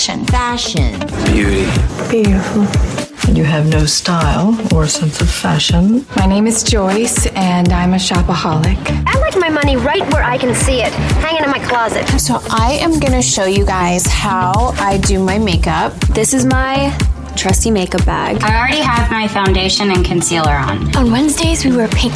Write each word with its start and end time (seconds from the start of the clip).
Fashion. 0.00 0.24
Fashion. 0.24 0.98
Beauty. 1.26 1.66
Beautiful. 2.08 2.62
You 3.34 3.44
have 3.44 3.66
no 3.66 3.84
style 3.84 4.58
or 4.74 4.86
sense 4.86 5.20
of 5.20 5.28
fashion. 5.28 6.06
My 6.16 6.24
name 6.24 6.46
is 6.46 6.62
Joyce, 6.62 7.26
and 7.36 7.70
I'm 7.70 7.92
a 7.92 7.98
shopaholic. 7.98 8.78
I 9.06 9.18
like 9.20 9.36
my 9.36 9.50
money 9.50 9.76
right 9.76 10.00
where 10.10 10.22
I 10.24 10.38
can 10.38 10.54
see 10.54 10.80
it, 10.80 10.90
hanging 11.20 11.44
in 11.44 11.50
my 11.50 11.58
closet. 11.68 12.08
So, 12.18 12.38
I 12.48 12.78
am 12.80 12.98
going 12.98 13.12
to 13.12 13.20
show 13.20 13.44
you 13.44 13.66
guys 13.66 14.06
how 14.06 14.72
I 14.78 14.96
do 14.96 15.22
my 15.22 15.36
makeup. 15.36 15.92
This 16.14 16.32
is 16.32 16.46
my 16.46 16.96
trusty 17.36 17.70
makeup 17.70 18.06
bag. 18.06 18.42
I 18.42 18.58
already 18.58 18.80
have 18.80 19.10
my 19.10 19.28
foundation 19.28 19.90
and 19.90 20.02
concealer 20.02 20.52
on. 20.52 20.96
On 20.96 21.12
Wednesdays, 21.12 21.62
we 21.62 21.76
wear 21.76 21.88
pink. 21.88 22.14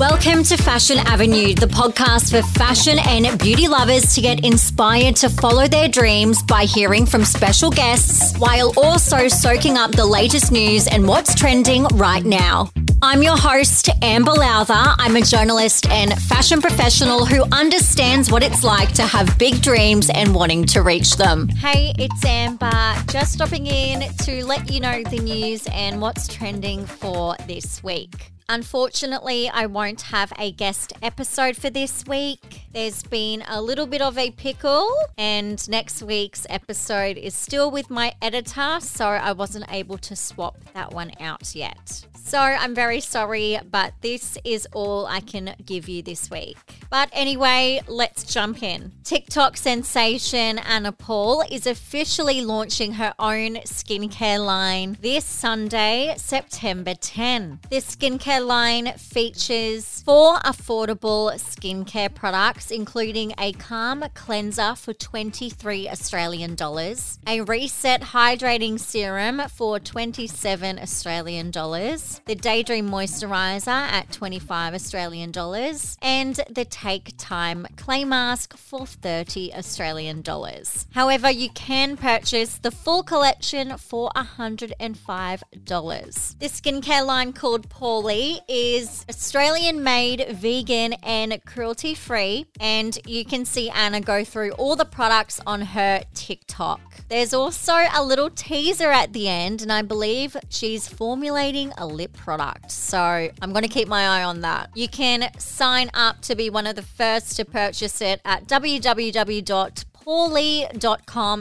Welcome 0.00 0.44
to 0.44 0.56
Fashion 0.56 0.96
Avenue, 0.96 1.52
the 1.54 1.66
podcast 1.66 2.30
for 2.30 2.40
fashion 2.58 2.98
and 3.00 3.38
beauty 3.38 3.68
lovers 3.68 4.14
to 4.14 4.22
get 4.22 4.46
inspired 4.46 5.14
to 5.16 5.28
follow 5.28 5.68
their 5.68 5.88
dreams 5.88 6.42
by 6.42 6.64
hearing 6.64 7.04
from 7.04 7.22
special 7.22 7.70
guests 7.70 8.34
while 8.38 8.72
also 8.78 9.28
soaking 9.28 9.76
up 9.76 9.90
the 9.90 10.06
latest 10.06 10.52
news 10.52 10.86
and 10.86 11.06
what's 11.06 11.34
trending 11.34 11.84
right 11.96 12.24
now. 12.24 12.70
I'm 13.02 13.22
your 13.22 13.36
host, 13.36 13.90
Amber 14.00 14.32
Lowther. 14.32 14.72
I'm 14.74 15.16
a 15.16 15.20
journalist 15.20 15.86
and 15.90 16.14
fashion 16.22 16.62
professional 16.62 17.26
who 17.26 17.42
understands 17.52 18.32
what 18.32 18.42
it's 18.42 18.64
like 18.64 18.94
to 18.94 19.02
have 19.02 19.38
big 19.38 19.60
dreams 19.60 20.08
and 20.14 20.34
wanting 20.34 20.64
to 20.68 20.80
reach 20.80 21.16
them. 21.16 21.46
Hey, 21.48 21.92
it's 21.98 22.24
Amber, 22.24 22.94
just 23.12 23.34
stopping 23.34 23.66
in 23.66 24.10
to 24.24 24.46
let 24.46 24.70
you 24.72 24.80
know 24.80 25.02
the 25.02 25.18
news 25.18 25.68
and 25.70 26.00
what's 26.00 26.26
trending 26.26 26.86
for 26.86 27.36
this 27.46 27.82
week. 27.82 28.32
Unfortunately, 28.52 29.48
I 29.48 29.66
won't 29.66 30.00
have 30.00 30.32
a 30.36 30.50
guest 30.50 30.92
episode 31.02 31.56
for 31.56 31.70
this 31.70 32.04
week. 32.04 32.62
There's 32.72 33.04
been 33.04 33.44
a 33.46 33.62
little 33.62 33.86
bit 33.86 34.02
of 34.02 34.18
a 34.18 34.32
pickle, 34.32 34.92
and 35.16 35.68
next 35.68 36.02
week's 36.02 36.48
episode 36.50 37.16
is 37.16 37.32
still 37.32 37.70
with 37.70 37.90
my 37.90 38.12
editor, 38.20 38.78
so 38.80 39.06
I 39.06 39.30
wasn't 39.30 39.66
able 39.70 39.98
to 39.98 40.16
swap 40.16 40.56
that 40.74 40.92
one 40.92 41.12
out 41.20 41.54
yet. 41.54 42.04
So 42.24 42.38
I'm 42.38 42.76
very 42.76 43.00
sorry, 43.00 43.58
but 43.70 43.92
this 44.02 44.38
is 44.44 44.68
all 44.72 45.06
I 45.06 45.20
can 45.20 45.54
give 45.64 45.88
you 45.88 46.02
this 46.02 46.30
week. 46.30 46.58
But 46.88 47.08
anyway, 47.12 47.80
let's 47.88 48.22
jump 48.22 48.62
in. 48.62 48.92
TikTok 49.02 49.56
sensation 49.56 50.58
Anna 50.58 50.92
Paul 50.92 51.42
is 51.50 51.66
officially 51.66 52.40
launching 52.40 52.94
her 52.94 53.14
own 53.18 53.56
skincare 53.66 54.44
line 54.44 54.96
this 55.00 55.24
Sunday, 55.24 56.14
September 56.18 56.94
10. 56.94 57.60
This 57.68 57.96
skincare 57.96 58.39
line 58.40 58.92
features 58.94 60.02
four 60.04 60.38
affordable 60.38 61.32
skincare 61.34 62.12
products, 62.14 62.70
including 62.70 63.34
a 63.38 63.52
calm 63.52 64.04
cleanser 64.14 64.74
for 64.74 64.92
23 64.92 65.88
Australian 65.88 66.54
dollars, 66.54 67.18
a 67.26 67.40
reset 67.42 68.02
hydrating 68.02 68.78
serum 68.78 69.42
for 69.48 69.78
27 69.78 70.78
Australian 70.78 71.50
dollars, 71.50 72.20
the 72.26 72.34
Daydream 72.34 72.88
Moisturizer 72.88 73.68
at 73.68 74.10
25 74.12 74.74
Australian 74.74 75.30
dollars, 75.30 75.96
and 76.00 76.40
the 76.48 76.64
Take 76.64 77.14
Time 77.18 77.66
Clay 77.76 78.04
Mask 78.04 78.56
for 78.56 78.86
30 78.86 79.54
Australian 79.54 80.22
dollars. 80.22 80.86
However, 80.92 81.30
you 81.30 81.50
can 81.50 81.96
purchase 81.96 82.58
the 82.58 82.70
full 82.70 83.02
collection 83.02 83.76
for 83.76 84.10
$105. 84.16 86.38
This 86.38 86.60
skincare 86.60 87.06
line 87.06 87.32
called 87.32 87.68
Paulie 87.68 88.29
is 88.48 89.04
Australian 89.08 89.82
made, 89.82 90.26
vegan, 90.30 90.92
and 91.02 91.38
cruelty 91.44 91.94
free, 91.94 92.46
and 92.60 92.98
you 93.06 93.24
can 93.24 93.44
see 93.44 93.70
Anna 93.70 94.00
go 94.00 94.24
through 94.24 94.52
all 94.52 94.76
the 94.76 94.84
products 94.84 95.40
on 95.46 95.62
her 95.62 96.04
TikTok. 96.14 96.80
There's 97.08 97.34
also 97.34 97.74
a 97.94 98.04
little 98.04 98.30
teaser 98.30 98.90
at 98.90 99.12
the 99.12 99.28
end, 99.28 99.62
and 99.62 99.72
I 99.72 99.82
believe 99.82 100.36
she's 100.48 100.86
formulating 100.86 101.72
a 101.78 101.86
lip 101.86 102.12
product. 102.12 102.70
So 102.70 102.98
I'm 102.98 103.52
going 103.52 103.62
to 103.62 103.68
keep 103.68 103.88
my 103.88 104.06
eye 104.06 104.24
on 104.24 104.40
that. 104.42 104.70
You 104.74 104.88
can 104.88 105.30
sign 105.38 105.90
up 105.94 106.20
to 106.22 106.34
be 106.36 106.50
one 106.50 106.66
of 106.66 106.76
the 106.76 106.82
first 106.82 107.36
to 107.36 107.44
purchase 107.44 108.00
it 108.00 108.20
at 108.24 108.46
www.paulie.com, 108.46 109.02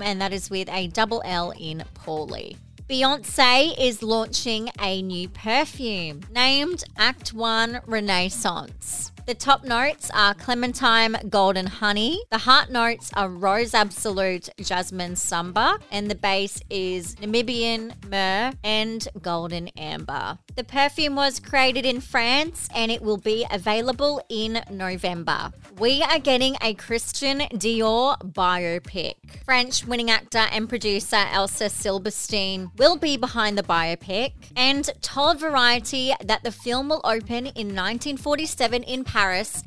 and 0.01 0.21
that 0.21 0.33
is 0.33 0.49
with 0.49 0.69
a 0.69 0.87
double 0.87 1.21
L 1.25 1.51
in 1.51 1.83
Paulie. 1.93 2.57
Beyonce 2.89 3.79
is 3.79 4.01
launching 4.01 4.71
a 4.81 5.03
new 5.03 5.29
perfume 5.29 6.21
named 6.33 6.83
Act 6.97 7.35
One 7.35 7.81
Renaissance. 7.85 9.11
The 9.29 9.35
top 9.35 9.63
notes 9.63 10.09
are 10.11 10.33
clementine 10.33 11.15
golden 11.29 11.67
honey. 11.67 12.19
The 12.31 12.39
heart 12.39 12.71
notes 12.71 13.11
are 13.13 13.29
rose 13.29 13.75
absolute 13.75 14.49
jasmine 14.59 15.13
sambac. 15.13 15.81
And 15.91 16.09
the 16.09 16.15
base 16.15 16.59
is 16.71 17.15
Namibian 17.17 17.93
myrrh 18.09 18.53
and 18.63 19.07
golden 19.21 19.67
amber. 19.77 20.39
The 20.55 20.63
perfume 20.63 21.13
was 21.13 21.39
created 21.39 21.85
in 21.85 22.01
France 22.01 22.69
and 22.73 22.91
it 22.91 23.03
will 23.03 23.17
be 23.17 23.45
available 23.51 24.19
in 24.29 24.63
November. 24.71 25.51
We 25.77 26.01
are 26.01 26.17
getting 26.17 26.55
a 26.63 26.73
Christian 26.73 27.41
Dior 27.53 28.17
biopic. 28.33 29.13
French 29.45 29.85
winning 29.85 30.09
actor 30.09 30.47
and 30.51 30.67
producer 30.67 31.23
Elsa 31.31 31.65
Zylberstein 31.65 32.75
will 32.79 32.97
be 32.97 33.15
behind 33.15 33.59
the 33.59 33.63
biopic 33.63 34.33
and 34.55 34.89
told 35.01 35.39
Variety 35.39 36.15
that 36.25 36.43
the 36.43 36.51
film 36.51 36.89
will 36.89 37.01
open 37.03 37.45
in 37.45 37.75
1947 37.75 38.81
in 38.81 39.03
Paris 39.03 39.18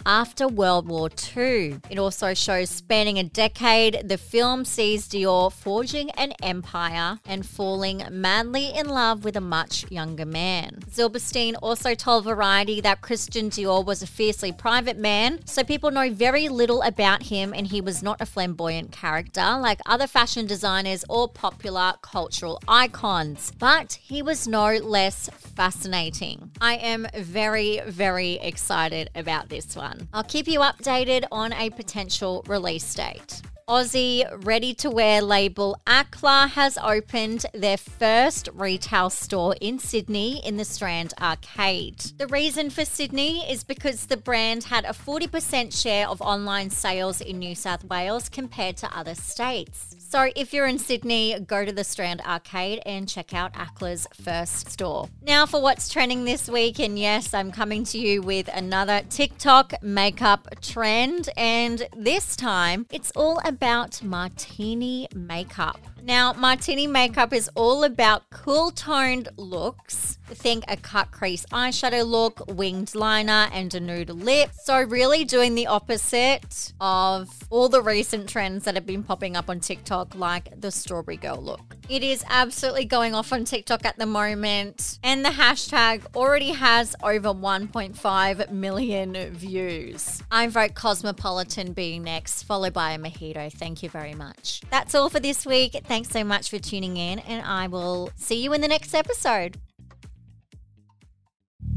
after 0.06 0.48
World 0.48 0.88
War 0.88 1.10
II. 1.36 1.76
It 1.90 1.98
also 1.98 2.32
shows 2.32 2.70
spanning 2.70 3.18
a 3.18 3.24
decade, 3.24 4.08
the 4.08 4.16
film 4.16 4.64
sees 4.64 5.06
Dior 5.06 5.52
forging 5.52 6.08
an 6.12 6.32
empire 6.42 7.18
and 7.26 7.44
falling 7.44 8.02
madly 8.10 8.72
in 8.74 8.88
love 8.88 9.24
with 9.24 9.36
a 9.36 9.42
much 9.42 9.90
younger 9.90 10.24
man. 10.24 10.78
Zylberstein 10.90 11.54
also 11.60 11.94
told 11.94 12.24
Variety 12.24 12.80
that 12.80 13.02
Christian 13.02 13.50
Dior 13.50 13.84
was 13.84 14.02
a 14.02 14.06
fiercely 14.06 14.52
private 14.52 14.96
man, 14.96 15.44
so 15.44 15.62
people 15.62 15.90
know 15.90 16.10
very 16.10 16.48
little 16.48 16.80
about 16.80 17.24
him 17.24 17.52
and 17.54 17.66
he 17.66 17.82
was 17.82 18.02
not 18.02 18.22
a 18.22 18.26
flamboyant 18.26 18.90
character 18.90 19.58
like 19.60 19.80
other 19.84 20.06
fashion 20.06 20.46
designers 20.46 21.04
or 21.10 21.28
popular 21.28 21.92
cultural 22.00 22.58
icons. 22.66 23.52
But 23.58 23.98
he 24.00 24.22
was 24.22 24.48
no 24.48 24.78
less 24.78 25.28
fascinating. 25.34 26.52
I 26.58 26.76
am 26.76 27.06
very, 27.14 27.82
very 27.86 28.38
excited 28.40 29.10
about 29.32 29.48
this 29.48 29.74
one. 29.74 30.08
I'll 30.12 30.24
keep 30.24 30.46
you 30.46 30.60
updated 30.60 31.24
on 31.32 31.52
a 31.54 31.70
potential 31.70 32.44
release 32.46 32.94
date. 32.94 33.40
Aussie 33.68 34.26
ready 34.44 34.74
to 34.74 34.90
wear 34.90 35.22
label 35.22 35.80
Acler 35.86 36.48
has 36.50 36.76
opened 36.76 37.46
their 37.54 37.78
first 37.78 38.48
retail 38.52 39.08
store 39.08 39.54
in 39.60 39.78
Sydney 39.78 40.44
in 40.44 40.56
the 40.56 40.64
Strand 40.64 41.14
Arcade. 41.20 41.98
The 42.18 42.26
reason 42.26 42.70
for 42.70 42.84
Sydney 42.84 43.50
is 43.50 43.64
because 43.64 44.06
the 44.06 44.16
brand 44.16 44.64
had 44.64 44.84
a 44.84 44.88
40% 44.88 45.80
share 45.80 46.08
of 46.08 46.20
online 46.20 46.70
sales 46.70 47.20
in 47.20 47.38
New 47.38 47.54
South 47.54 47.84
Wales 47.84 48.28
compared 48.28 48.76
to 48.78 48.94
other 48.94 49.14
states. 49.14 50.01
So 50.12 50.30
if 50.36 50.52
you're 50.52 50.66
in 50.66 50.78
Sydney, 50.78 51.40
go 51.40 51.64
to 51.64 51.72
the 51.72 51.84
Strand 51.84 52.20
Arcade 52.20 52.82
and 52.84 53.08
check 53.08 53.32
out 53.32 53.54
Acler's 53.54 54.06
first 54.12 54.70
store. 54.70 55.08
Now 55.22 55.46
for 55.46 55.62
what's 55.62 55.88
trending 55.88 56.26
this 56.26 56.50
week, 56.50 56.78
and 56.80 56.98
yes, 56.98 57.32
I'm 57.32 57.50
coming 57.50 57.82
to 57.84 57.98
you 57.98 58.20
with 58.20 58.50
another 58.52 59.00
TikTok 59.08 59.82
makeup 59.82 60.48
trend, 60.60 61.30
and 61.34 61.88
this 61.96 62.36
time 62.36 62.84
it's 62.90 63.10
all 63.12 63.40
about 63.46 64.02
martini 64.02 65.08
makeup. 65.14 65.80
Now, 66.04 66.32
martini 66.32 66.88
makeup 66.88 67.32
is 67.32 67.48
all 67.54 67.84
about 67.84 68.28
cool 68.30 68.72
toned 68.72 69.28
looks. 69.36 70.18
Think 70.26 70.64
a 70.66 70.76
cut 70.76 71.12
crease 71.12 71.46
eyeshadow 71.52 72.04
look, 72.04 72.42
winged 72.48 72.96
liner, 72.96 73.48
and 73.52 73.72
a 73.72 73.78
nude 73.78 74.10
lip. 74.10 74.50
So, 74.64 74.82
really 74.82 75.24
doing 75.24 75.54
the 75.54 75.68
opposite 75.68 76.72
of 76.80 77.28
all 77.50 77.68
the 77.68 77.82
recent 77.82 78.28
trends 78.28 78.64
that 78.64 78.74
have 78.74 78.84
been 78.84 79.04
popping 79.04 79.36
up 79.36 79.48
on 79.48 79.60
TikTok, 79.60 80.16
like 80.16 80.60
the 80.60 80.72
strawberry 80.72 81.18
girl 81.18 81.40
look. 81.40 81.71
It 81.88 82.02
is 82.02 82.24
absolutely 82.28 82.84
going 82.84 83.14
off 83.14 83.32
on 83.32 83.44
TikTok 83.44 83.84
at 83.84 83.98
the 83.98 84.06
moment, 84.06 84.98
and 85.02 85.24
the 85.24 85.30
hashtag 85.30 86.02
already 86.14 86.50
has 86.50 86.94
over 87.02 87.28
1.5 87.28 88.50
million 88.50 89.14
views. 89.32 90.22
I 90.30 90.46
vote 90.46 90.74
Cosmopolitan 90.74 91.72
being 91.72 92.04
next, 92.04 92.44
followed 92.44 92.72
by 92.72 92.92
a 92.92 92.98
mojito. 92.98 93.52
Thank 93.52 93.82
you 93.82 93.88
very 93.88 94.14
much. 94.14 94.62
That's 94.70 94.94
all 94.94 95.10
for 95.10 95.20
this 95.20 95.44
week. 95.44 95.76
Thanks 95.84 96.10
so 96.10 96.24
much 96.24 96.50
for 96.50 96.58
tuning 96.58 96.96
in, 96.96 97.18
and 97.20 97.44
I 97.44 97.66
will 97.66 98.10
see 98.16 98.42
you 98.42 98.52
in 98.52 98.60
the 98.60 98.68
next 98.68 98.94
episode. 98.94 99.58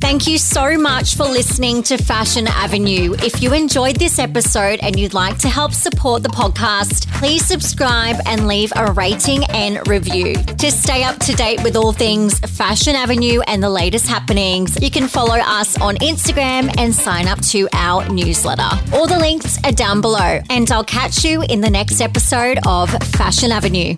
Thank 0.01 0.27
you 0.27 0.37
so 0.37 0.77
much 0.77 1.15
for 1.15 1.23
listening 1.23 1.81
to 1.83 1.97
Fashion 1.97 2.47
Avenue. 2.47 3.13
If 3.19 3.41
you 3.41 3.53
enjoyed 3.53 3.95
this 3.95 4.19
episode 4.19 4.79
and 4.83 4.99
you'd 4.99 5.13
like 5.13 5.39
to 5.39 5.49
help 5.49 5.73
support 5.73 6.21
the 6.21 6.29
podcast, 6.29 7.11
please 7.13 7.45
subscribe 7.45 8.17
and 8.25 8.47
leave 8.47 8.71
a 8.75 8.91
rating 8.91 9.45
and 9.45 9.87
review. 9.87 10.35
To 10.35 10.69
stay 10.69 11.03
up 11.03 11.17
to 11.19 11.33
date 11.33 11.63
with 11.63 11.75
all 11.75 11.93
things 11.93 12.39
Fashion 12.39 12.93
Avenue 12.93 13.39
and 13.47 13.63
the 13.63 13.69
latest 13.69 14.07
happenings, 14.07 14.79
you 14.81 14.91
can 14.91 15.07
follow 15.07 15.37
us 15.37 15.79
on 15.81 15.95
Instagram 15.97 16.77
and 16.77 16.93
sign 16.93 17.27
up 17.27 17.41
to 17.47 17.67
our 17.73 18.07
newsletter. 18.09 18.69
All 18.93 19.07
the 19.07 19.17
links 19.17 19.57
are 19.63 19.71
down 19.71 20.01
below, 20.01 20.39
and 20.49 20.69
I'll 20.71 20.83
catch 20.83 21.23
you 21.23 21.43
in 21.49 21.61
the 21.61 21.69
next 21.69 22.01
episode 22.01 22.59
of 22.67 22.89
Fashion 22.91 23.51
Avenue. 23.51 23.95